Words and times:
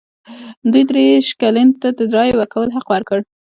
دوه 0.71 0.83
دیرش 0.89 1.27
کلنو 1.41 1.69
ښځو 1.73 1.79
ته 1.81 1.87
د 1.97 1.99
رایې 2.15 2.33
ورکولو 2.35 2.75
حق 2.75 2.87
ورکړ. 2.91 3.19